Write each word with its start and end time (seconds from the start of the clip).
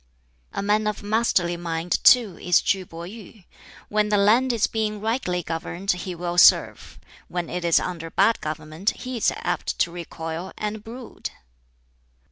"A 0.51 0.63
man 0.63 0.87
of 0.87 1.03
masterly 1.03 1.57
mind, 1.57 2.03
too, 2.03 2.35
is 2.39 2.59
KŁ 2.59 2.85
Pih 2.85 3.07
yuh! 3.11 3.43
When 3.87 4.09
the 4.09 4.17
land 4.17 4.51
is 4.51 4.65
being 4.65 4.99
rightly 4.99 5.43
governed 5.43 5.91
he 5.91 6.15
will 6.15 6.39
serve; 6.39 6.97
when 7.27 7.51
it 7.51 7.63
is 7.63 7.79
under 7.79 8.09
bad 8.09 8.41
government 8.41 8.89
he 8.97 9.17
is 9.17 9.31
apt 9.35 9.77
to 9.77 9.91
recoil, 9.91 10.53
and 10.57 10.83
brood." 10.83 11.29